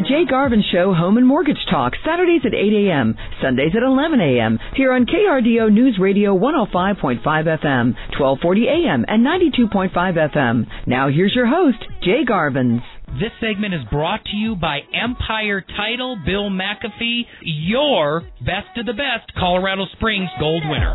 [0.00, 4.18] The Jay Garvin Show Home and Mortgage Talk, Saturdays at 8 a.m., Sundays at 11
[4.18, 10.66] a.m., here on KRDO News Radio 105.5 FM, 1240 a.m., and 92.5 FM.
[10.86, 12.80] Now here's your host, Jay Garvins.
[13.20, 18.94] This segment is brought to you by Empire Title, Bill McAfee, your best of the
[18.94, 20.94] best Colorado Springs gold winner.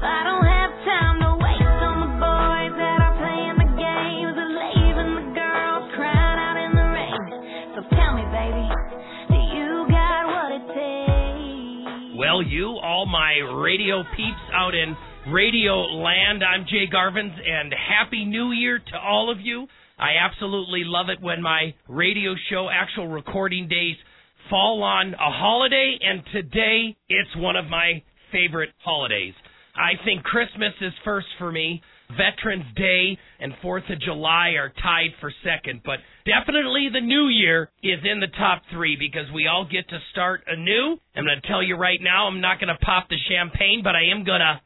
[12.35, 14.97] Well, you, all my radio peeps out in
[15.31, 19.67] radio land, I'm Jay Garvins, and Happy New Year to all of you.
[19.97, 23.95] I absolutely love it when my radio show actual recording days
[24.49, 28.03] fall on a holiday, and today it's one of my
[28.33, 29.33] favorite holidays.
[29.73, 31.81] I think Christmas is first for me.
[32.11, 37.69] Veterans Day and 4th of July are tied for second, but definitely the new year
[37.83, 40.97] is in the top three because we all get to start anew.
[41.15, 43.95] I'm going to tell you right now, I'm not going to pop the champagne, but
[43.95, 44.61] I am going to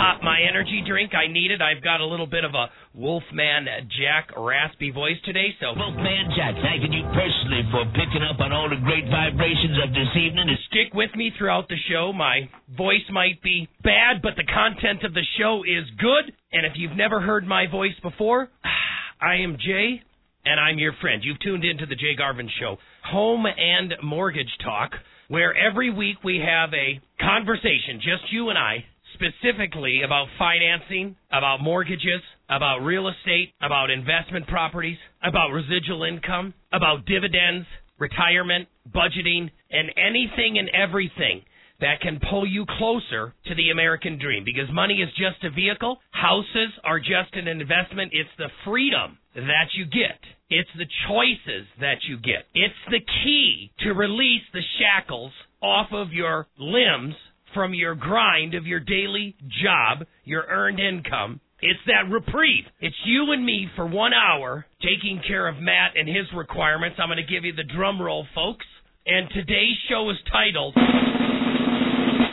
[0.00, 1.12] pop my energy drink.
[1.12, 1.60] I need it.
[1.60, 3.68] I've got a little bit of a Wolfman
[4.00, 8.72] Jack raspy voice today, so Wolfman Jack, thanking you personally for picking up on all
[8.72, 10.48] the great vibrations of this evening.
[10.48, 12.14] It's stick with me throughout the show.
[12.16, 16.32] My voice might be bad, but the content of the show is good.
[16.56, 18.48] And if you've never heard my voice before,
[19.20, 20.00] I am Jay,
[20.48, 21.20] and I'm your friend.
[21.22, 24.92] You've tuned into the Jay Garvin Show, home and mortgage talk,
[25.28, 28.84] where every week we have a conversation, just you and I,
[29.20, 37.04] specifically about financing, about mortgages, about real estate, about investment properties, about residual income, about
[37.04, 37.66] dividends,
[37.98, 41.42] retirement, budgeting, and anything and everything
[41.80, 45.98] that can pull you closer to the American dream because money is just a vehicle.
[46.10, 48.12] Houses are just an investment.
[48.12, 50.20] It's the freedom that you get.
[50.50, 52.44] It's the choices that you get.
[52.54, 55.32] It's the key to release the shackles
[55.62, 57.14] off of your limbs
[57.54, 61.40] from your grind of your daily job, your earned income.
[61.62, 62.64] It's that reprieve.
[62.80, 66.96] It's you and me for one hour taking care of Matt and his requirements.
[67.00, 68.64] I'm going to give you the drum roll, folks.
[69.06, 70.74] And today's show is titled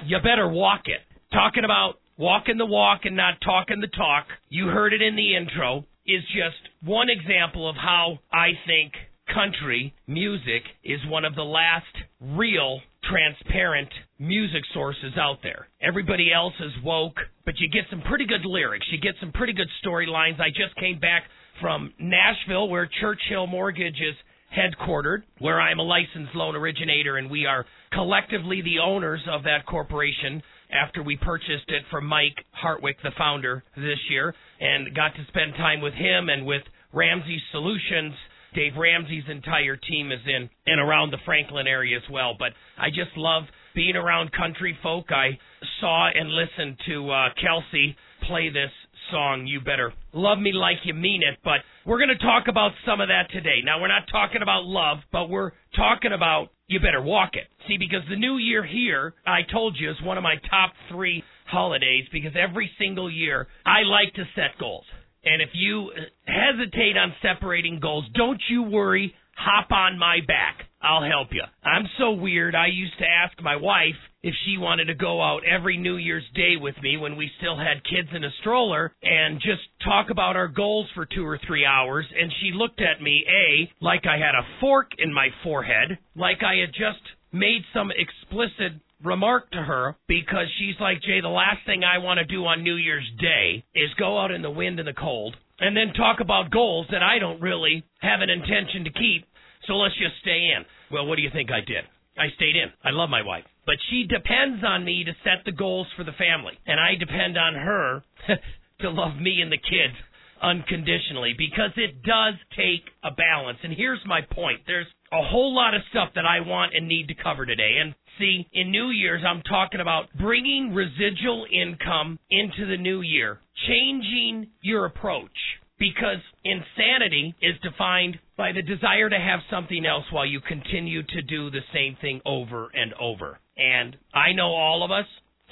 [0.06, 1.02] You Better Walk It.
[1.34, 4.28] Talking about walking the walk and not talking the talk.
[4.50, 5.86] You heard it in the intro.
[6.06, 6.56] Is just
[6.86, 8.94] one example of how I think
[9.34, 11.86] country music is one of the last
[12.22, 12.80] real
[13.10, 13.90] transparent
[14.20, 15.68] music sources out there.
[15.82, 18.86] Everybody else is woke, but you get some pretty good lyrics.
[18.92, 20.40] You get some pretty good storylines.
[20.40, 21.24] I just came back
[21.62, 24.16] from Nashville where Churchill Mortgage is
[24.56, 29.66] headquartered, where I'm a licensed loan originator and we are collectively the owners of that
[29.66, 35.26] corporation after we purchased it from Mike Hardwick, the founder, this year, and got to
[35.28, 38.14] spend time with him and with Ramsey Solutions
[38.54, 42.36] Dave Ramsey's entire team is in and around the Franklin area as well.
[42.38, 43.44] But I just love
[43.76, 45.12] being around country folk.
[45.12, 45.38] I
[45.80, 47.96] saw and listened to uh, Kelsey
[48.28, 48.72] play this
[49.12, 51.40] song, You Better Love Me Like You Mean It.
[51.44, 53.62] But we're going to talk about some of that today.
[53.64, 57.48] Now, we're not talking about love, but we're talking about You Better Walk It.
[57.68, 61.24] See, because the new year here, I told you, is one of my top three
[61.46, 64.86] holidays because every single year I like to set goals.
[65.28, 65.92] And if you
[66.26, 69.14] hesitate on separating goals, don't you worry.
[69.36, 70.66] Hop on my back.
[70.82, 71.44] I'll help you.
[71.64, 72.56] I'm so weird.
[72.56, 76.24] I used to ask my wife if she wanted to go out every New Year's
[76.34, 80.36] Day with me when we still had kids in a stroller and just talk about
[80.36, 82.06] our goals for two or three hours.
[82.20, 86.42] And she looked at me, A, like I had a fork in my forehead, like
[86.44, 91.60] I had just made some explicit remark to her because she's like, Jay, the last
[91.66, 94.80] thing I want to do on New Year's Day is go out in the wind
[94.80, 98.84] and the cold and then talk about goals that I don't really have an intention
[98.86, 99.26] to keep.
[99.68, 100.66] So let's just stay in.
[100.92, 101.84] Well, what do you think I did?
[102.18, 102.70] I stayed in.
[102.84, 103.44] I love my wife.
[103.66, 106.54] But she depends on me to set the goals for the family.
[106.66, 108.04] And I depend on her
[108.82, 109.98] to love me and the kids
[110.42, 113.58] unconditionally because it does take a balance.
[113.64, 117.08] And here's my point there's a whole lot of stuff that I want and need
[117.08, 117.78] to cover today.
[117.82, 123.40] And see, in New Year's, I'm talking about bringing residual income into the new year,
[123.68, 125.32] changing your approach.
[125.80, 131.22] Because insanity is defined by the desire to have something else while you continue to
[131.22, 133.40] do the same thing over and over.
[133.58, 135.06] And I know all of us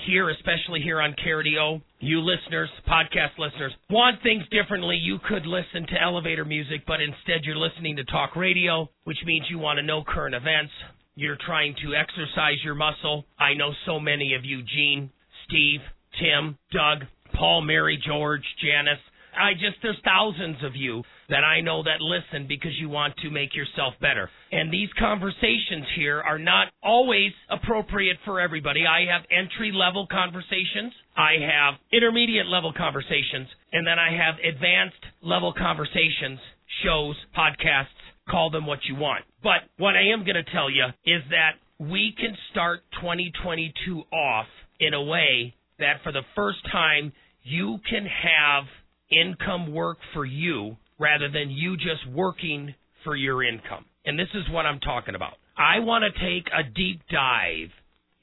[0.08, 4.96] here, especially here on KRDO, you listeners, podcast listeners, want things differently.
[4.96, 9.46] You could listen to elevator music, but instead you're listening to talk radio, which means
[9.50, 10.72] you want to know current events.
[11.16, 13.26] You're trying to exercise your muscle.
[13.40, 15.10] I know so many of you, Gene,
[15.48, 15.80] Steve,
[16.20, 19.00] Tim, Doug, Paul, Mary, George, Janice,
[19.38, 23.30] I just, there's thousands of you that I know that listen because you want to
[23.30, 24.30] make yourself better.
[24.52, 28.86] And these conversations here are not always appropriate for everybody.
[28.86, 35.04] I have entry level conversations, I have intermediate level conversations, and then I have advanced
[35.22, 36.40] level conversations,
[36.84, 37.88] shows, podcasts,
[38.30, 39.24] call them what you want.
[39.42, 44.48] But what I am going to tell you is that we can start 2022 off
[44.80, 47.14] in a way that for the first time
[47.44, 48.64] you can have
[49.12, 52.74] income work for you rather than you just working
[53.04, 53.86] for your income.
[54.06, 55.34] And this is what I'm talking about.
[55.58, 57.70] I want to take a deep dive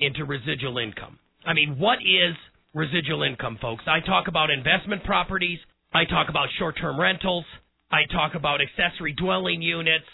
[0.00, 1.18] into residual income.
[1.46, 2.36] I mean, what is
[2.74, 3.84] residual income, folks?
[3.86, 5.58] I talk about investment properties,
[5.92, 7.44] I talk about short term rentals,
[7.90, 10.08] I talk about accessory dwelling units,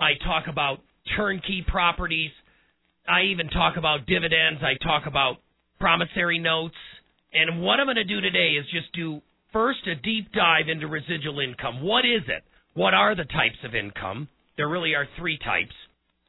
[0.00, 0.80] I talk about
[1.16, 2.30] turnkey properties,
[3.08, 5.36] I even talk about dividends, I talk about
[5.78, 6.76] promissory notes.
[7.32, 9.20] And what I'm going to do today is just do
[9.52, 11.82] first a deep dive into residual income.
[11.82, 12.44] What is it?
[12.74, 14.28] What are the types of income?
[14.56, 15.74] There really are three types.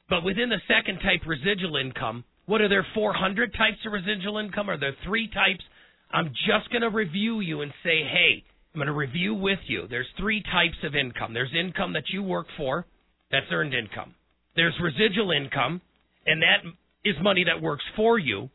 [0.10, 4.70] But within the second type, residual income, what are there 400 types of residual income?
[4.70, 5.64] Are there three types?
[6.12, 8.44] I'm just going to review you and say, hey,
[8.74, 9.88] I'm going to review with you.
[9.90, 11.34] There's three types of income.
[11.34, 12.86] There's income that you work for,
[13.32, 14.14] that's earned income.
[14.56, 15.82] There's residual income,
[16.26, 16.62] and that
[17.06, 18.50] is money that works for you.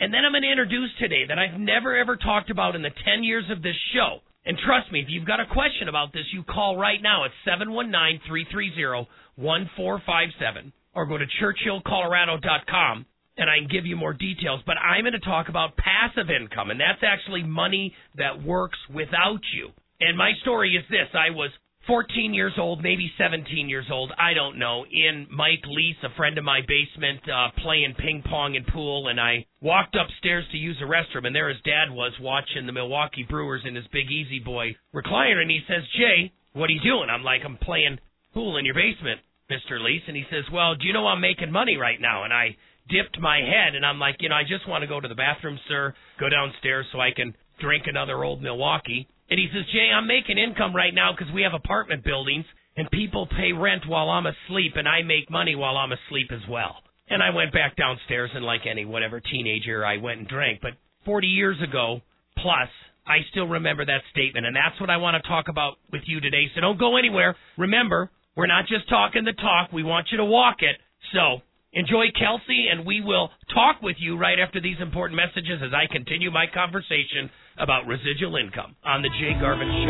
[0.00, 2.90] And then I'm going to introduce today that I've never ever talked about in the
[3.04, 4.18] 10 years of this show.
[4.46, 7.32] And trust me, if you've got a question about this, you call right now at
[7.44, 13.06] 719 330 1457 or go to churchillcolorado.com
[13.36, 14.60] and I can give you more details.
[14.66, 19.40] But I'm going to talk about passive income, and that's actually money that works without
[19.54, 19.70] you.
[20.00, 21.50] And my story is this I was
[21.86, 26.36] 14 years old, maybe 17 years old, I don't know, in Mike Lease, a friend
[26.36, 30.76] of my basement, uh, playing ping pong and pool, and I walked upstairs to use
[30.80, 34.40] the restroom, and there his dad was watching the Milwaukee Brewers in his big Easy
[34.40, 37.08] Boy recliner, and he says, Jay, what are you doing?
[37.10, 37.98] I'm like, I'm playing
[38.34, 39.80] pool in your basement, Mr.
[39.80, 42.24] Lease, and he says, well, do you know I'm making money right now?
[42.24, 42.56] And I
[42.88, 45.14] dipped my head, and I'm like, you know, I just want to go to the
[45.14, 49.08] bathroom, sir, go downstairs so I can drink another old Milwaukee.
[49.30, 52.44] And he says, Jay, I'm making income right now because we have apartment buildings
[52.76, 56.48] and people pay rent while I'm asleep and I make money while I'm asleep as
[56.48, 56.76] well.
[57.10, 60.60] And I went back downstairs and like any whatever teenager, I went and drank.
[60.60, 60.72] But
[61.04, 62.00] 40 years ago
[62.38, 62.68] plus,
[63.06, 64.46] I still remember that statement.
[64.46, 66.46] And that's what I want to talk about with you today.
[66.54, 67.36] So don't go anywhere.
[67.56, 69.72] Remember, we're not just talking the talk.
[69.72, 70.76] We want you to walk it.
[71.12, 71.42] So
[71.72, 75.92] enjoy Kelsey and we will talk with you right after these important messages as I
[75.92, 79.88] continue my conversation about residual income on the Jay Garvin Show.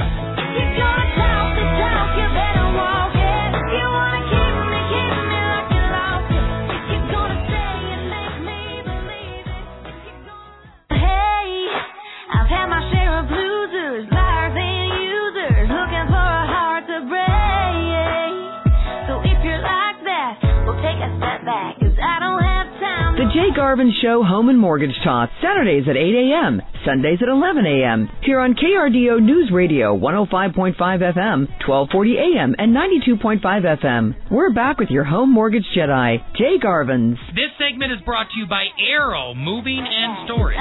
[23.28, 27.66] The Jay Garvin Show Home and Mortgage Talk, Saturdays at 8 a.m., Sundays at 11
[27.66, 28.08] a.m.
[28.22, 33.42] Here on KRDO News Radio 105.5 FM, 1240 a.m., and 92.5
[33.84, 34.14] FM.
[34.30, 37.18] We're back with your home mortgage Jedi, Jay Garvin's.
[37.34, 40.56] This segment is brought to you by Arrow Moving and Storage.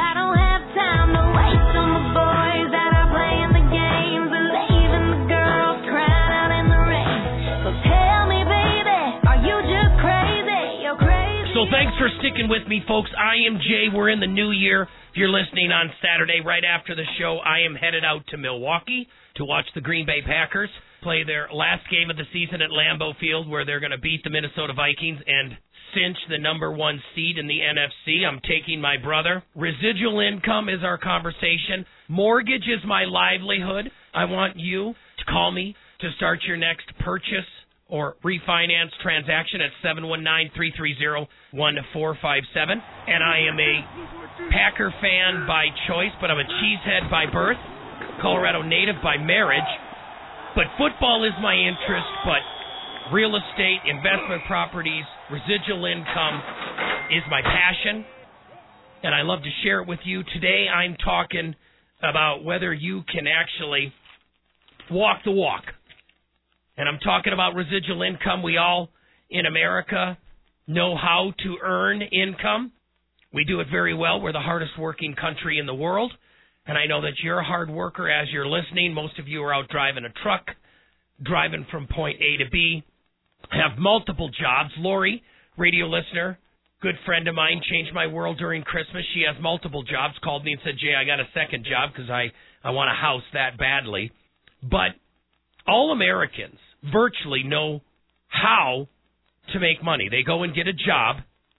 [11.57, 13.09] So thanks for sticking with me, folks.
[13.17, 13.89] I am Jay.
[13.89, 14.83] We're in the new year.
[14.83, 19.07] If you're listening on Saturday, right after the show, I am headed out to Milwaukee
[19.37, 20.69] to watch the Green Bay Packers
[21.01, 24.23] play their last game of the season at Lambeau Field, where they're going to beat
[24.23, 25.57] the Minnesota Vikings and
[25.95, 28.21] cinch the number one seed in the NFC.
[28.23, 29.41] I'm taking my brother.
[29.55, 31.87] Residual income is our conversation.
[32.07, 33.89] Mortgage is my livelihood.
[34.13, 37.49] I want you to call me to start your next purchase
[37.89, 41.27] or refinance transaction at 719-330-1457.
[43.07, 43.85] And I am a
[44.51, 47.57] Packer fan by choice, but I'm a cheesehead by birth,
[48.21, 49.63] Colorado native by marriage.
[50.55, 52.41] But football is my interest, but
[53.13, 56.41] real estate, investment properties, residual income
[57.11, 58.05] is my passion.
[59.03, 60.23] And I love to share it with you.
[60.33, 61.55] Today I'm talking
[62.03, 63.93] about whether you can actually
[64.91, 65.63] walk the walk.
[66.77, 68.43] And I'm talking about residual income.
[68.43, 68.89] We all
[69.29, 70.17] in America
[70.67, 72.71] know how to earn income.
[73.33, 74.21] We do it very well.
[74.21, 76.11] We're the hardest working country in the world.
[76.65, 78.93] And I know that you're a hard worker as you're listening.
[78.93, 80.45] Most of you are out driving a truck,
[81.23, 82.83] driving from point A to B,
[83.51, 84.71] have multiple jobs.
[84.77, 85.23] Lori,
[85.57, 86.37] radio listener,
[86.81, 89.03] good friend of mine, changed my world during Christmas.
[89.13, 92.09] She has multiple jobs, called me and said, Jay, I got a second job because
[92.09, 92.27] I
[92.63, 94.11] I want a house that badly.
[94.61, 94.91] But
[95.65, 96.59] all Americans
[96.91, 97.81] virtually know
[98.27, 98.87] how
[99.53, 100.09] to make money.
[100.09, 101.17] They go and get a job,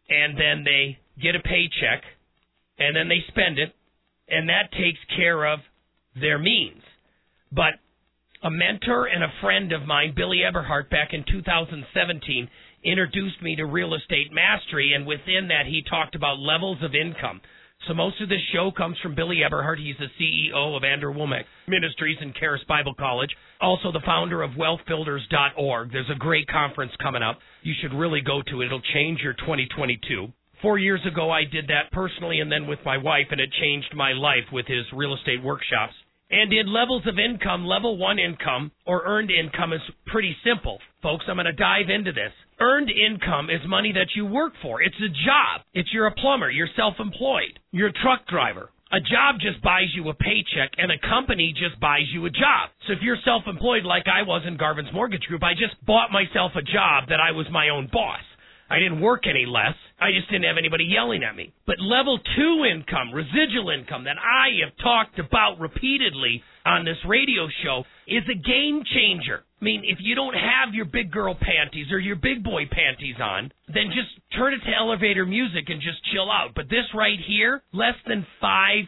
[0.08, 2.02] and then they get a paycheck,
[2.78, 3.74] and then they spend it,
[4.28, 5.60] and that takes care of
[6.14, 6.82] their means.
[7.50, 7.74] But
[8.42, 12.48] a mentor and a friend of mine, Billy Epperhart, back in 2017,
[12.84, 17.40] introduced me to real estate mastery, and within that, he talked about levels of income.
[17.86, 19.78] So most of this show comes from Billy Epperhart.
[19.78, 23.30] He's the CEO of Andrew Wommack Ministries and Charis Bible College.
[23.60, 25.92] Also the founder of wealthbuilders.org.
[25.92, 27.38] There's a great conference coming up.
[27.62, 28.66] You should really go to it.
[28.66, 30.26] It'll change your 2022.
[30.60, 33.94] Four years ago, I did that personally and then with my wife, and it changed
[33.94, 35.94] my life with his real estate workshops.
[36.30, 40.78] And in levels of income, level one income or earned income is pretty simple.
[41.02, 42.32] Folks, I'm going to dive into this.
[42.60, 44.82] Earned income is money that you work for.
[44.82, 45.62] It's a job.
[45.72, 48.70] It's you're a plumber, you're self-employed, you're a truck driver.
[48.90, 52.70] A job just buys you a paycheck and a company just buys you a job.
[52.86, 56.52] So if you're self-employed like I was in Garvin's Mortgage Group, I just bought myself
[56.56, 58.24] a job that I was my own boss.
[58.70, 59.74] I didn't work any less.
[60.00, 61.52] I just didn't have anybody yelling at me.
[61.66, 67.48] But level two income, residual income that I have talked about repeatedly on this radio
[67.64, 69.44] show is a game changer.
[69.60, 73.16] I mean, if you don't have your big girl panties or your big boy panties
[73.20, 76.50] on, then just turn it to elevator music and just chill out.
[76.54, 78.86] But this right here, less than 5%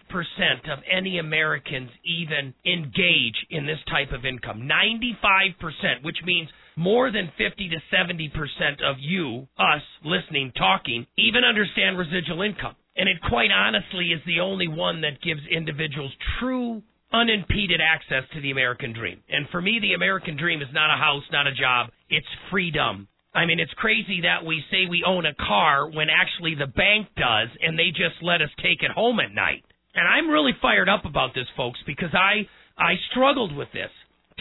[0.71, 4.69] of any Americans even engage in this type of income.
[4.69, 6.49] 95%, which means
[6.81, 12.75] more than 50 to 70% of you, us, listening, talking, even understand residual income.
[12.97, 16.11] And it quite honestly is the only one that gives individuals
[16.41, 16.83] true
[17.13, 19.21] unimpeded access to the American dream.
[19.29, 21.91] And for me, the American dream is not a house, not a job.
[22.09, 23.09] It's freedom.
[23.35, 27.09] I mean, it's crazy that we say we own a car when actually the bank
[27.17, 29.65] does, and they just let us take it home at night.
[29.95, 33.91] And I'm really fired up about this, folks, because I I struggled with this.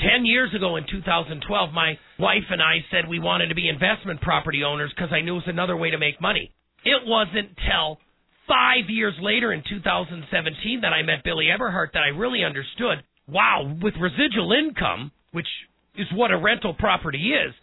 [0.02, 4.22] Ten years ago in 2012, my wife and I said we wanted to be investment
[4.22, 6.52] property owners because I knew it was another way to make money.
[6.86, 8.00] It wasn't till
[8.48, 13.78] five years later in 2017 that I met Billy Epperhart that I really understood wow,
[13.82, 15.48] with residual income, which
[15.96, 17.54] is what a rental property is,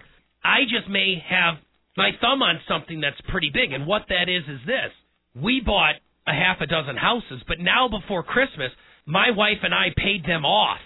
[0.45, 1.55] I just may have
[1.97, 3.73] my thumb on something that's pretty big.
[3.73, 4.93] And what that is is this
[5.35, 8.71] we bought a half a dozen houses, but now before Christmas,
[9.07, 10.81] my wife and I paid them off.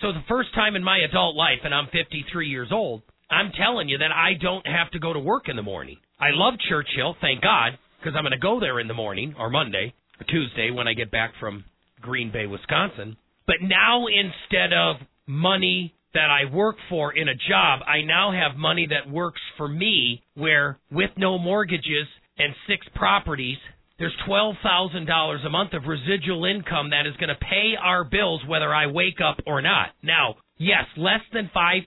[0.00, 3.88] So the first time in my adult life, and I'm 53 years old, I'm telling
[3.88, 5.96] you that I don't have to go to work in the morning.
[6.20, 9.50] I love Churchill, thank God, because I'm going to go there in the morning or
[9.50, 11.64] Monday or Tuesday when I get back from
[12.00, 13.16] Green Bay, Wisconsin.
[13.46, 18.56] But now instead of money that I work for in a job, I now have
[18.56, 22.06] money that works for me where with no mortgages
[22.38, 23.58] and six properties,
[23.98, 28.72] there's $12,000 a month of residual income that is going to pay our bills whether
[28.72, 29.88] I wake up or not.
[30.02, 31.82] Now, yes, less than 5%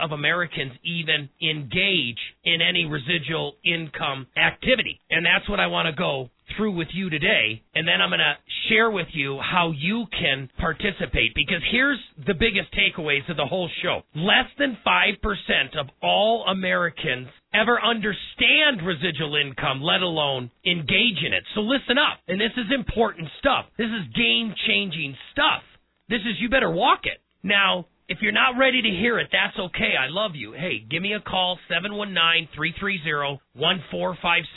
[0.00, 5.00] of Americans even engage in any residual income activity.
[5.10, 7.62] And that's what I want to go through with you today.
[7.74, 8.36] And then I'm going to
[8.68, 13.68] share with you how you can participate because here's the biggest takeaways of the whole
[13.82, 14.02] show.
[14.14, 21.44] Less than 5% of all Americans ever understand residual income, let alone engage in it.
[21.54, 22.20] So listen up.
[22.28, 23.66] And this is important stuff.
[23.78, 25.62] This is game changing stuff.
[26.08, 27.20] This is, you better walk it.
[27.42, 29.94] Now, if you're not ready to hear it, that's okay.
[29.98, 30.52] I love you.
[30.52, 33.38] Hey, give me a call, 719-330-1457,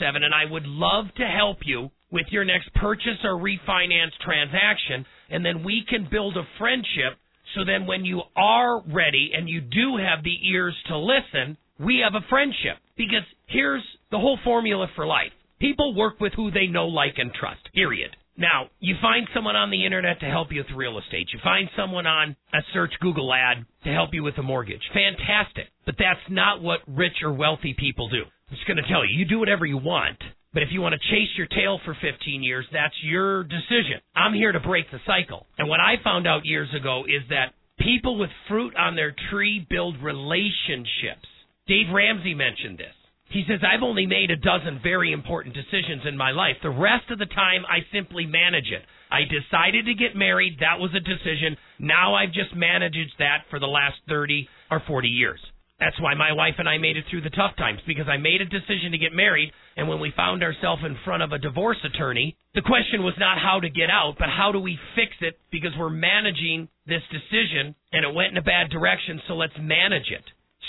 [0.00, 5.44] and I would love to help you with your next purchase or refinance transaction, and
[5.44, 7.18] then we can build a friendship
[7.54, 12.02] so then when you are ready and you do have the ears to listen, we
[12.04, 12.78] have a friendship.
[12.96, 15.32] Because here's the whole formula for life.
[15.58, 17.68] People work with who they know, like, and trust.
[17.74, 18.16] Period.
[18.40, 21.28] Now, you find someone on the internet to help you with real estate.
[21.30, 24.80] You find someone on a search Google ad to help you with a mortgage.
[24.94, 25.66] Fantastic.
[25.84, 28.22] But that's not what rich or wealthy people do.
[28.24, 30.16] I'm just going to tell you, you do whatever you want.
[30.54, 34.00] But if you want to chase your tail for 15 years, that's your decision.
[34.16, 35.46] I'm here to break the cycle.
[35.58, 39.66] And what I found out years ago is that people with fruit on their tree
[39.68, 41.28] build relationships.
[41.68, 42.94] Dave Ramsey mentioned this.
[43.30, 46.56] He says, I've only made a dozen very important decisions in my life.
[46.62, 48.82] The rest of the time, I simply manage it.
[49.10, 50.58] I decided to get married.
[50.58, 51.56] That was a decision.
[51.78, 55.40] Now I've just managed that for the last 30 or 40 years.
[55.78, 58.42] That's why my wife and I made it through the tough times because I made
[58.42, 59.50] a decision to get married.
[59.76, 63.38] And when we found ourselves in front of a divorce attorney, the question was not
[63.38, 67.74] how to get out, but how do we fix it because we're managing this decision
[67.92, 69.22] and it went in a bad direction.
[69.26, 70.24] So let's manage it.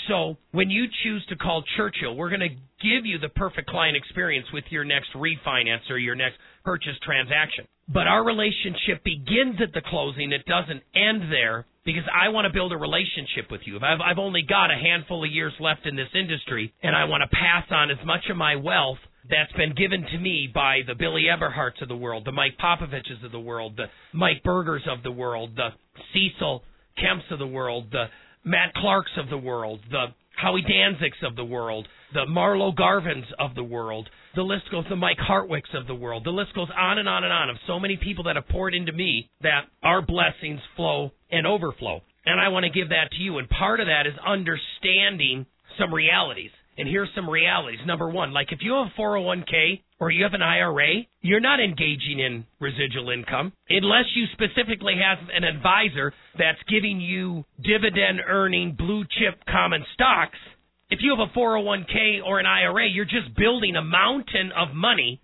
[0.08, 3.96] So when you choose to call Churchill, we're going to give you the perfect client
[3.96, 7.66] experience with your next refinance or your next purchase transaction.
[7.88, 10.32] But our relationship begins at the closing.
[10.32, 13.76] It doesn't end there because I want to build a relationship with you.
[13.76, 17.22] I've, I've only got a handful of years left in this industry, and I want
[17.28, 20.94] to pass on as much of my wealth that's been given to me by the
[20.94, 25.02] Billy Epperharts of the world, the Mike Popoviches of the world, the Mike Bergers of
[25.02, 25.70] the world, the
[26.12, 26.62] Cecil
[26.98, 28.06] Kemps of the world, the
[28.44, 30.06] Matt Clarks of the world, the
[30.36, 34.08] Howie Danzigs of the world, the Marlo Garvins of the world.
[34.34, 36.24] The list goes, the Mike Hardwicks of the world.
[36.24, 38.74] The list goes on and on and on of so many people that have poured
[38.74, 42.00] into me that our blessings flow and overflow.
[42.24, 43.38] And I want to give that to you.
[43.38, 45.46] And part of that is understanding
[45.78, 46.50] some realities.
[46.78, 47.80] And here's some realities.
[47.86, 51.60] Number one, like if you have a 401k or you have an IRA, you're not
[51.60, 58.74] engaging in residual income unless you specifically have an advisor that's giving you dividend earning
[58.76, 60.38] blue chip common stocks.
[60.90, 65.20] If you have a 401k or an IRA, you're just building a mountain of money,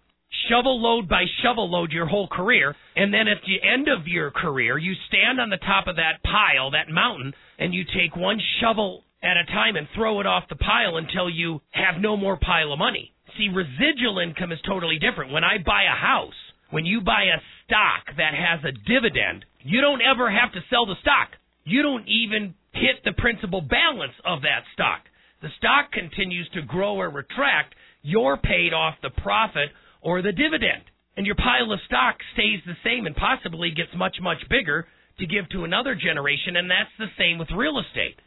[0.49, 2.77] shovel load by shovel load your whole career.
[2.95, 6.23] And then at the end of your career, you stand on the top of that
[6.23, 10.45] pile, that mountain, and you take one shovel at a time and throw it off
[10.49, 13.13] the pile until you have no more pile of money.
[13.39, 15.33] See, residual income is totally different.
[15.33, 16.35] When I buy a house,
[16.71, 20.87] when you buy a stock that has a dividend, you don't ever have to sell
[20.87, 21.29] the stock.
[21.65, 25.07] You don't even hit the principal balance of that stock.
[25.41, 27.75] The stock continues to grow or retract.
[28.03, 29.71] You're paid off the profit
[30.03, 30.83] or the dividend.
[31.17, 34.87] And your pile of stock stays the same and possibly gets much, much bigger
[35.21, 36.57] to give to another generation.
[36.57, 38.19] And that's the same with real estate.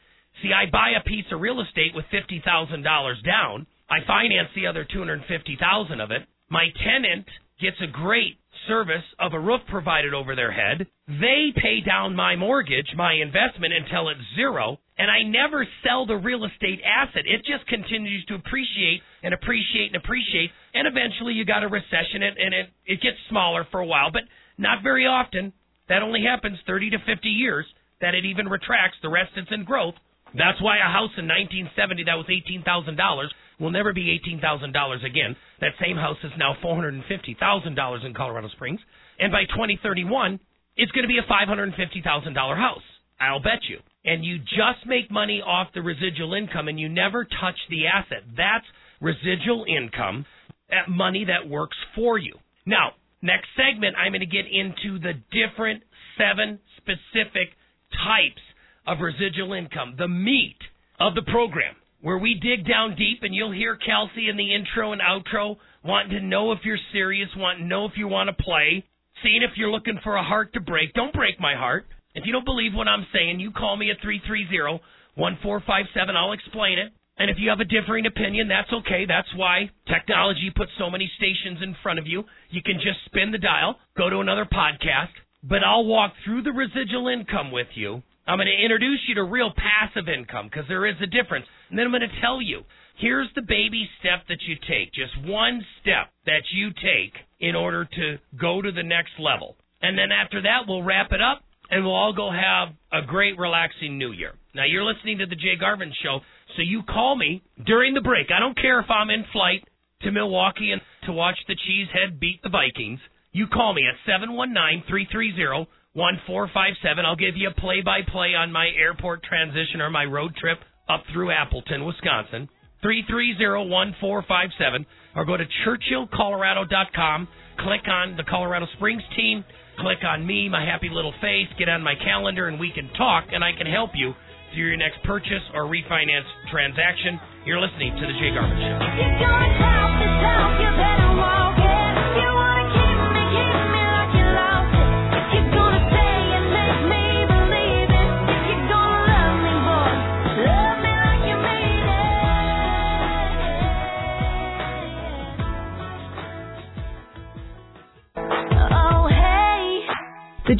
[0.42, 3.68] See, I buy a piece of real estate with fifty thousand dollars down.
[3.92, 6.24] I finance the other two hundred fifty thousand of it.
[6.50, 7.28] My tenant
[7.60, 10.88] gets a great service of a roof provided over their head.
[11.08, 16.16] They pay down my mortgage, my investment until it's zero, and I never sell the
[16.16, 17.24] real estate asset.
[17.26, 22.24] It just continues to appreciate and appreciate and appreciate, and eventually you got a recession
[22.24, 24.24] and, and it it gets smaller for a while, but
[24.58, 25.52] not very often.
[25.90, 27.66] That only happens 30 to 50 years
[28.00, 28.98] that it even retracts.
[29.02, 29.96] The rest it's in growth.
[30.34, 33.28] That's why a house in 1970 that was $18,000
[33.60, 35.36] will never be $18,000 again.
[35.60, 38.80] That same house is now $450,000 in Colorado Springs.
[39.20, 40.40] And by 2031,
[40.78, 42.82] it's going to be a $550,000 house.
[43.20, 43.78] I'll bet you.
[44.04, 48.24] And you just make money off the residual income and you never touch the asset.
[48.36, 48.66] That's
[49.00, 50.26] residual income,
[50.70, 52.34] that money that works for you.
[52.66, 52.92] Now,
[53.22, 55.84] next segment, I'm going to get into the different
[56.18, 57.54] seven specific
[57.94, 58.42] types
[58.88, 60.58] of residual income, the meat
[61.00, 64.92] of the program, where we dig down deep and you'll hear Kelsey in the intro
[64.92, 68.44] and outro wanting to know if you're serious, wanting to know if you want to
[68.44, 68.84] play,
[69.24, 70.94] seeing if you're looking for a heart to break.
[70.94, 71.86] Don't break my heart.
[72.14, 74.82] If you don't believe what I'm saying, you call me at 330
[75.16, 76.16] 1457.
[76.16, 76.92] I'll explain it.
[77.18, 79.06] And if you have a differing opinion, that's okay.
[79.08, 82.24] That's why technology puts so many stations in front of you.
[82.50, 85.14] You can just spin the dial, go to another podcast,
[85.44, 89.24] but I'll walk through the residual income with you I'm going to introduce you to
[89.24, 91.46] real passive income because there is a difference.
[91.70, 92.64] And then I'm going to tell you
[92.98, 97.86] here's the baby step that you take, just one step that you take in order
[97.86, 99.58] to go to the next level.
[99.82, 103.40] And then after that, we'll wrap it up and we'll all go have a great,
[103.40, 104.34] relaxing new year.
[104.54, 106.20] Now, you're listening to the Jay Garvin Show,
[106.56, 108.28] so you call me during the break.
[108.30, 109.64] I don't care if I'm in flight
[110.02, 113.00] to Milwaukee and to watch the Cheesehead beat the Vikings.
[113.32, 117.06] You call me at 719 330 1457.
[117.06, 120.60] I'll give you a play by play on my airport transition or my road trip
[120.88, 122.48] up through Appleton, Wisconsin.
[122.84, 127.28] 330-1457 or go to churchillcolorado.com,
[127.60, 129.46] click on the Colorado Springs team,
[129.80, 133.26] click on me, my happy little face, get on my calendar and we can talk
[133.32, 134.14] and I can help you
[134.54, 137.20] through your next purchase or refinance transaction.
[137.46, 138.80] You're listening to the Jay Garvin Show.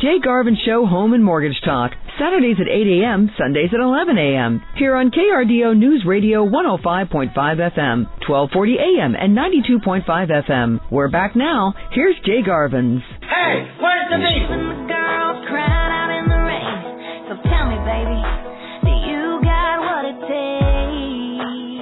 [0.02, 4.60] Jay Garvin Show Home and Mortgage Talk, Saturdays at 8 a.m., Sundays at 11 a.m.
[4.76, 10.04] Here on KRDO News Radio 105.5 FM, 1240 a.m., and 92.5
[10.50, 10.80] FM.
[10.90, 11.76] We're back now.
[11.92, 13.04] Here's Jay Garvin's.
[13.22, 14.91] Hey, where's the meat?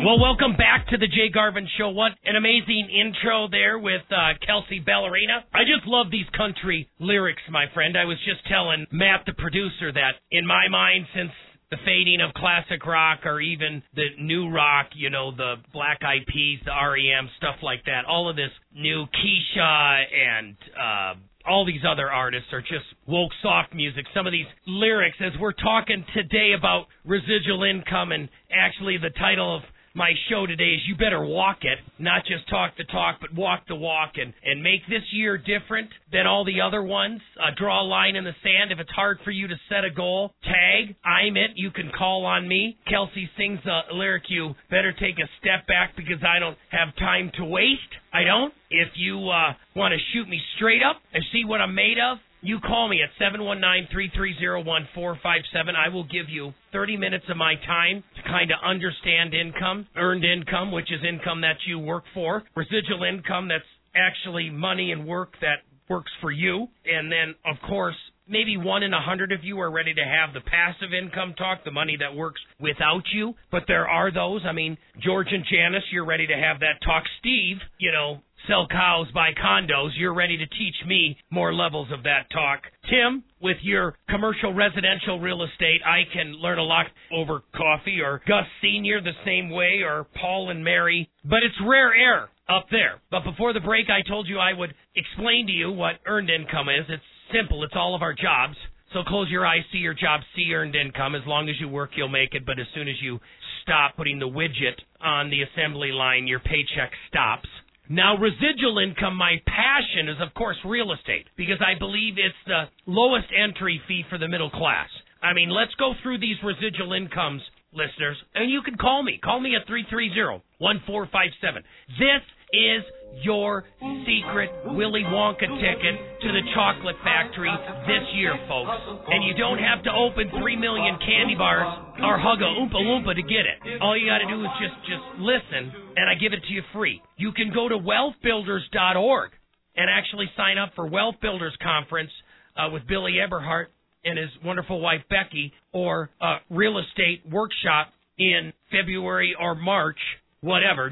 [0.10, 1.90] Well, welcome back to the Jay Garvin Show.
[1.90, 5.38] What an amazing intro there with uh, Kelsea Ballerini.
[5.54, 7.96] I just love these country lyrics, my friend.
[7.96, 11.30] I was just telling Matt, the producer, that in my mind, since
[11.70, 16.26] the fading of classic rock or even the new rock, you know, the Black Eyed
[16.26, 18.06] Peas, the REM, stuff like that.
[18.10, 21.14] All of this new Keisha and uh
[21.48, 24.06] all these other artists are just woke soft music.
[24.14, 29.58] Some of these lyrics, as we're talking today about residual income, and actually the title
[29.58, 29.62] of
[29.96, 33.64] my show today is you better walk it, not just talk the talk, but walk
[33.68, 37.22] the walk and, and make this year different than all the other ones.
[37.40, 38.72] Uh, draw a line in the sand.
[38.72, 41.52] If it's hard for you to set a goal, tag, I'm it.
[41.56, 42.78] You can call on me.
[42.90, 47.32] Kelsey sings a lyric, you better take a step back because I don't have time
[47.38, 47.82] to waste.
[48.14, 48.54] I don't.
[48.70, 52.18] If you uh, want to shoot me straight up and see what I'm made of,
[52.42, 55.76] you call me at 719-330-1457.
[55.76, 60.24] I will give you 30 minutes of my time to kind of understand income, earned
[60.24, 63.64] income, which is income that you work for, residual income that's
[63.96, 67.96] actually money and work that works for you, and then of course
[68.30, 71.64] maybe one in a hundred of you are ready to have the passive income talk,
[71.66, 73.34] the money that works without you.
[73.52, 74.44] But there are those.
[74.48, 77.04] I mean, George and Janice, you're ready to have that talk.
[77.20, 79.92] Steve, you know, sell cows, buy condos.
[79.98, 82.62] You're ready to teach me more levels of that talk.
[82.90, 88.22] Tim, with your commercial residential real estate, I can learn a lot over coffee, or
[88.28, 89.02] Gus Sr.
[89.02, 91.10] the same way, or Paul and Mary.
[91.24, 93.02] But it's rare air up there.
[93.12, 96.70] But before the break, I told you I would explain to you what earned income
[96.70, 96.86] is.
[96.90, 98.56] It's simple, it's all of our jobs.
[98.94, 101.14] So close your eyes, see your job, see earned income.
[101.14, 102.44] As long as you work, you'll make it.
[102.46, 103.20] But as soon as you
[103.62, 107.48] stop putting the widget on the assembly line, your paycheck stops.
[107.90, 112.70] Now, residual income, my passion is, of course, real estate because I believe it's the
[112.86, 114.90] lowest entry fee for the middle class.
[115.24, 117.42] I mean, let's go through these residual incomes,
[117.74, 119.20] listeners, and you can call me.
[119.24, 121.64] Call me at 330 1457.
[121.98, 122.22] This
[122.54, 122.84] is
[123.22, 123.66] your
[124.06, 127.52] secret Willy Wonka ticket to the chocolate factory
[127.88, 128.72] this year, folks.
[129.08, 131.68] And you don't have to open three million candy bars
[132.02, 133.82] or hug a Oompa Loompa to get it.
[133.82, 136.64] All you got to do is just just listen, and I give it to you
[136.74, 137.02] free.
[137.18, 139.32] You can go to wealthbuilders.org
[139.76, 142.12] and actually sign up for Wealth Builders Conference
[142.58, 143.68] uh, with Billy Epperhart
[144.04, 150.00] and his wonderful wife Becky, or a real estate workshop in February or March,
[150.42, 150.92] whatever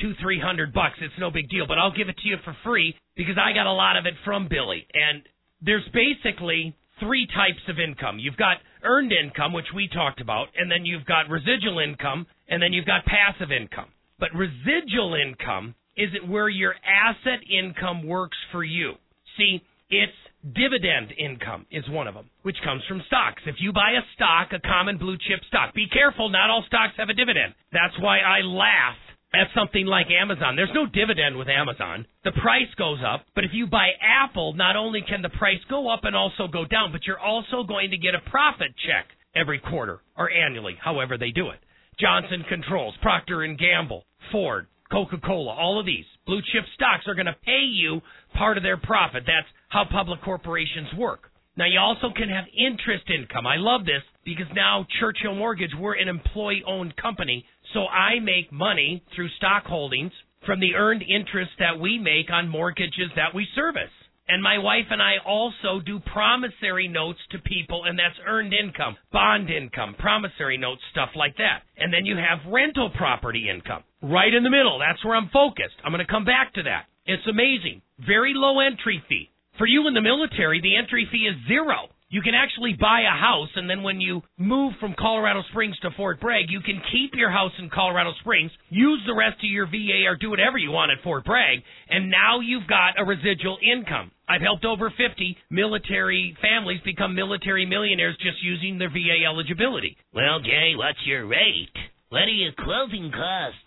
[0.00, 0.98] two, three hundred bucks.
[1.00, 3.66] It's no big deal, but I'll give it to you for free because I got
[3.66, 4.86] a lot of it from Billy.
[4.94, 5.22] And
[5.60, 8.18] there's basically three types of income.
[8.18, 12.62] You've got earned income, which we talked about, and then you've got residual income, and
[12.62, 13.88] then you've got passive income.
[14.18, 18.94] But residual income is it where your asset income works for you.
[19.38, 23.42] See, it's dividend income is one of them, which comes from stocks.
[23.46, 26.94] If you buy a stock, a common blue chip stock, be careful, not all stocks
[26.96, 27.54] have a dividend.
[27.72, 28.96] That's why I laugh
[29.34, 30.56] at something like Amazon.
[30.56, 32.06] There's no dividend with Amazon.
[32.24, 35.92] The price goes up, but if you buy Apple, not only can the price go
[35.92, 39.58] up and also go down, but you're also going to get a profit check every
[39.58, 41.58] quarter or annually, however they do it.
[41.98, 47.26] Johnson Controls, Procter and Gamble, Ford, Coca-Cola, all of these blue chip stocks are going
[47.26, 48.00] to pay you
[48.34, 49.24] part of their profit.
[49.26, 51.30] That's how public corporations work.
[51.56, 53.46] Now you also can have interest income.
[53.46, 58.52] I love this because now Churchill Mortgage, we're an employee owned company so I make
[58.52, 60.12] money through stock holdings
[60.46, 63.90] from the earned interest that we make on mortgages that we service.
[64.26, 68.96] And my wife and I also do promissory notes to people, and that's earned income,
[69.12, 71.62] bond income, promissory notes, stuff like that.
[71.76, 74.78] And then you have rental property income right in the middle.
[74.78, 75.76] That's where I'm focused.
[75.84, 76.86] I'm going to come back to that.
[77.04, 77.82] It's amazing.
[77.98, 79.30] Very low entry fee.
[79.58, 81.92] For you in the military, the entry fee is zero.
[82.10, 85.90] You can actually buy a house, and then when you move from Colorado Springs to
[85.96, 89.66] Fort Bragg, you can keep your house in Colorado Springs, use the rest of your
[89.66, 93.58] VA, or do whatever you want at Fort Bragg, and now you've got a residual
[93.62, 94.10] income.
[94.28, 99.96] I've helped over 50 military families become military millionaires just using their VA eligibility.
[100.12, 101.74] Well, Jay, what's your rate?
[102.10, 103.58] What are your closing costs?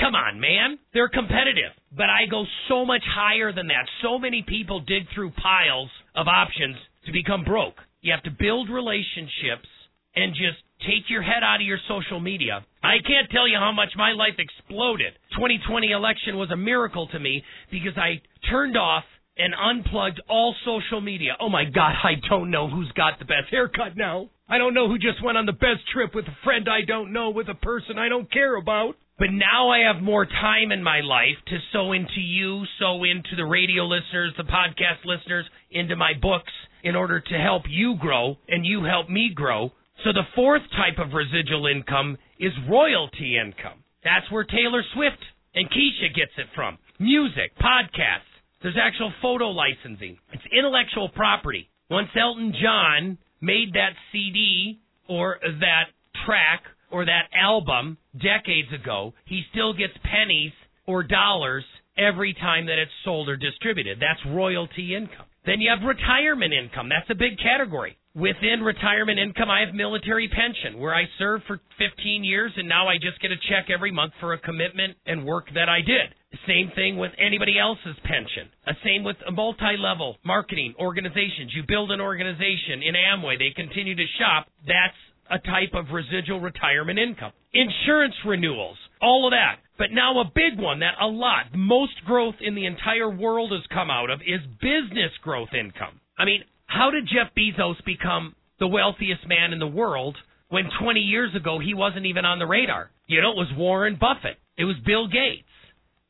[0.00, 0.78] Come on, man.
[0.94, 1.72] They're competitive.
[1.94, 3.86] But I go so much higher than that.
[4.02, 6.76] So many people dig through piles of options
[7.06, 7.76] to become broke.
[8.00, 9.68] You have to build relationships
[10.14, 12.64] and just take your head out of your social media.
[12.82, 15.14] I can't tell you how much my life exploded.
[15.34, 19.04] 2020 election was a miracle to me because I turned off
[19.36, 21.36] and unplugged all social media.
[21.40, 24.28] Oh my God, I don't know who's got the best haircut now.
[24.48, 27.12] I don't know who just went on the best trip with a friend I don't
[27.12, 28.96] know, with a person I don't care about.
[29.18, 33.36] But now I have more time in my life to sow into you, sow into
[33.36, 38.36] the radio listeners, the podcast listeners, into my books in order to help you grow
[38.48, 39.70] and you help me grow.
[40.04, 43.84] So the fourth type of residual income is royalty income.
[44.04, 45.22] That's where Taylor Swift
[45.54, 46.78] and Keisha gets it from.
[46.98, 48.30] Music, podcasts.
[48.62, 50.18] There's actual photo licensing.
[50.32, 51.68] It's intellectual property.
[51.90, 55.84] Once Elton John made that CD or that
[56.24, 60.52] track or that album decades ago, he still gets pennies
[60.86, 61.64] or dollars
[61.98, 63.98] every time that it's sold or distributed.
[64.00, 65.26] That's royalty income.
[65.44, 66.88] Then you have retirement income.
[66.88, 67.98] That's a big category.
[68.14, 72.86] Within retirement income, I have military pension, where I served for 15 years and now
[72.86, 76.14] I just get a check every month for a commitment and work that I did.
[76.46, 78.48] Same thing with anybody else's pension.
[78.84, 81.52] Same with multi level marketing organizations.
[81.54, 84.46] You build an organization in Amway, they continue to shop.
[84.66, 84.96] That's
[85.30, 87.32] a type of residual retirement income.
[87.54, 89.56] Insurance renewals, all of that.
[89.82, 93.66] But now a big one that a lot, most growth in the entire world has
[93.74, 95.98] come out of is business growth income.
[96.16, 100.16] I mean, how did Jeff Bezos become the wealthiest man in the world
[100.50, 102.92] when 20 years ago he wasn't even on the radar?
[103.08, 104.38] You know, it was Warren Buffett.
[104.56, 105.50] It was Bill Gates.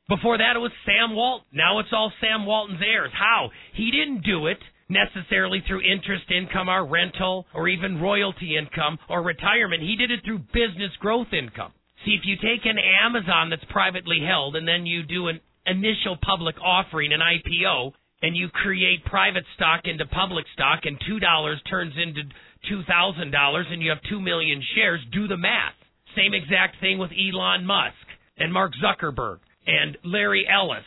[0.06, 1.46] Before that, it was Sam Walton.
[1.52, 3.12] Now it's all Sam Walton's heirs.
[3.14, 3.48] How?
[3.72, 4.58] He didn't do it
[4.90, 9.82] necessarily through interest income or rental or even royalty income or retirement.
[9.82, 11.72] He did it through business growth income.
[12.04, 16.18] See, if you take an Amazon that's privately held and then you do an initial
[16.20, 21.94] public offering, an IPO, and you create private stock into public stock and $2 turns
[22.00, 22.22] into
[22.70, 25.74] $2,000 and you have 2 million shares, do the math.
[26.16, 27.94] Same exact thing with Elon Musk
[28.36, 30.84] and Mark Zuckerberg and Larry Ellis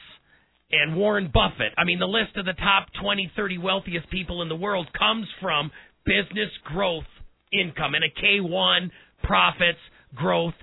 [0.72, 1.74] and Warren Buffett.
[1.78, 5.28] I mean, the list of the top 20, 30 wealthiest people in the world comes
[5.42, 5.72] from
[6.06, 7.06] business growth
[7.52, 8.90] income and a K1,
[9.24, 9.80] profits,
[10.16, 10.54] growth,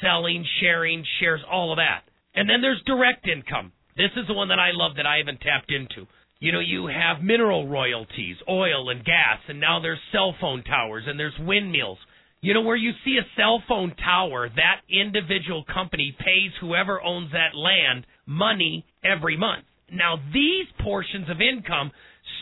[0.00, 2.02] selling, sharing, shares, all of that.
[2.34, 3.72] And then there's direct income.
[3.96, 6.06] This is the one that I love that I haven't tapped into.
[6.40, 11.04] You know, you have mineral royalties, oil and gas, and now there's cell phone towers
[11.06, 11.98] and there's windmills.
[12.40, 17.30] You know, where you see a cell phone tower, that individual company pays whoever owns
[17.30, 19.64] that land money every month.
[19.92, 21.92] Now, these portions of income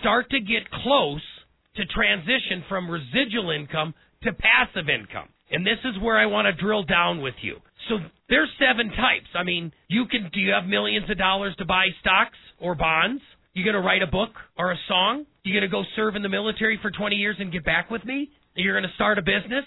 [0.00, 1.20] start to get close
[1.76, 5.28] to transition from residual income to passive income.
[5.50, 7.56] And this is where I want to drill down with you.
[7.88, 9.26] So there's seven types.
[9.34, 13.22] I mean, you can do you have millions of dollars to buy stocks or bonds?
[13.52, 15.26] You going to write a book or a song?
[15.42, 18.04] You going to go serve in the military for 20 years and get back with
[18.04, 18.30] me?
[18.54, 19.64] You're going to start a business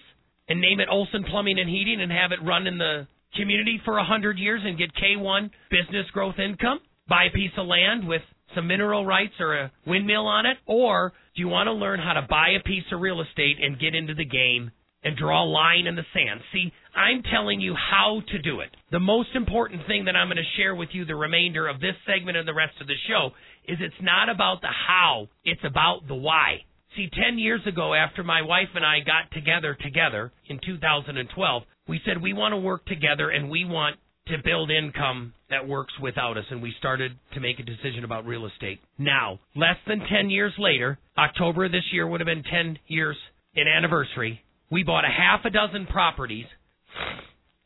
[0.47, 3.93] and name it Olson Plumbing and Heating and have it run in the community for
[3.93, 6.79] a 100 years and get K1 business growth income?
[7.09, 8.21] Buy a piece of land with
[8.55, 10.57] some mineral rights or a windmill on it?
[10.65, 13.79] Or do you want to learn how to buy a piece of real estate and
[13.79, 14.71] get into the game
[15.03, 16.41] and draw a line in the sand.
[16.51, 18.69] See, I'm telling you how to do it.
[18.91, 21.95] The most important thing that I'm going to share with you the remainder of this
[22.05, 23.31] segment and the rest of the show
[23.67, 26.63] is it's not about the how, it's about the why.
[26.95, 31.99] See, 10 years ago after my wife and I got together together in 2012, we
[32.05, 36.37] said we want to work together and we want to build income that works without
[36.37, 38.79] us and we started to make a decision about real estate.
[38.97, 43.17] Now, less than 10 years later, October of this year would have been 10 years
[43.55, 46.45] in anniversary we bought a half a dozen properties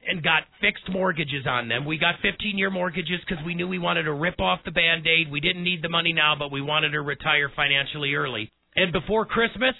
[0.07, 1.85] and got fixed mortgages on them.
[1.85, 5.05] We got 15 year mortgages because we knew we wanted to rip off the band
[5.05, 5.31] aid.
[5.31, 8.51] We didn't need the money now, but we wanted to retire financially early.
[8.75, 9.75] And before Christmas,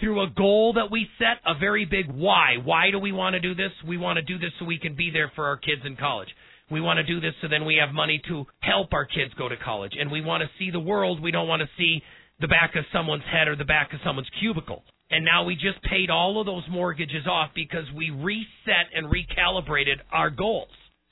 [0.00, 2.56] through a goal that we set, a very big why.
[2.62, 3.72] Why do we want to do this?
[3.86, 6.28] We want to do this so we can be there for our kids in college.
[6.70, 9.48] We want to do this so then we have money to help our kids go
[9.48, 9.92] to college.
[9.98, 11.20] And we want to see the world.
[11.22, 12.02] We don't want to see
[12.40, 14.84] the back of someone's head or the back of someone's cubicle.
[15.10, 19.96] And now we just paid all of those mortgages off because we reset and recalibrated
[20.12, 20.68] our goals.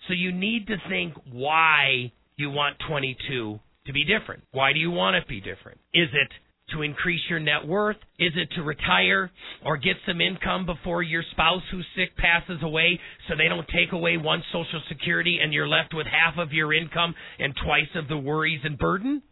[0.06, 4.42] So you need to think why you want 22 to be different.
[4.52, 5.80] Why do you want it to be different?
[5.94, 6.28] Is it
[6.72, 7.96] to increase your net worth?
[8.18, 9.30] Is it to retire
[9.64, 13.92] or get some income before your spouse who's sick passes away so they don't take
[13.92, 18.08] away one social security and you're left with half of your income and twice of
[18.08, 19.22] the worries and burden?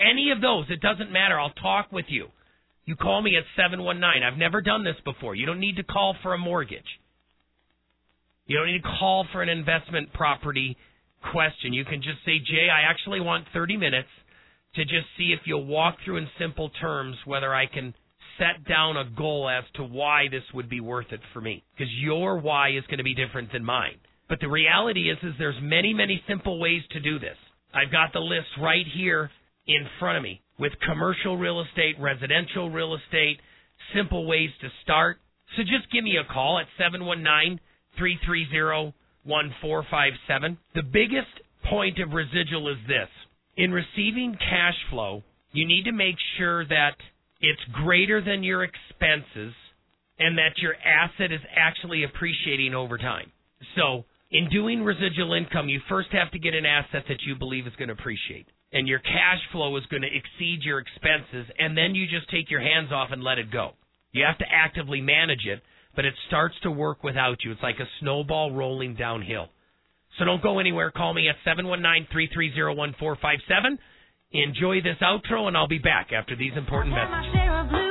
[0.00, 1.38] Any of those, it doesn't matter.
[1.38, 2.28] I'll talk with you.
[2.86, 4.22] You call me at 719.
[4.22, 5.34] I've never done this before.
[5.34, 7.00] You don't need to call for a mortgage.
[8.46, 10.76] You don't need to call for an investment property
[11.32, 11.72] question.
[11.72, 14.08] You can just say, Jay, I actually want 30 minutes
[14.74, 17.94] to just see if you'll walk through in simple terms whether I can
[18.36, 21.64] set down a goal as to why this would be worth it for me.
[21.74, 23.96] Because your why is going to be different than mine.
[24.28, 27.36] But the reality is, is there's many, many simple ways to do this.
[27.72, 29.30] I've got the list right here
[29.66, 33.40] in front of me with commercial real estate, residential real estate,
[33.94, 35.18] simple ways to start.
[35.56, 37.60] So just give me a call at 719
[37.98, 40.58] 330 1457.
[40.74, 41.32] The biggest
[41.70, 43.08] point of residual is this
[43.56, 46.96] in receiving cash flow, you need to make sure that
[47.40, 49.54] it's greater than your expenses
[50.18, 53.32] and that your asset is actually appreciating over time.
[53.76, 57.66] So, in doing residual income, you first have to get an asset that you believe
[57.66, 61.78] is going to appreciate and your cash flow is going to exceed your expenses, and
[61.78, 63.70] then you just take your hands off and let it go.
[64.12, 65.62] You have to actively manage it,
[65.96, 67.52] but it starts to work without you.
[67.52, 69.46] It's like a snowball rolling downhill.
[70.18, 70.90] So don't go anywhere.
[70.90, 73.78] Call me at 719-330-1457.
[74.32, 77.32] Enjoy this outro, and I'll be back after these important messages.
[77.32, 77.83] share of blue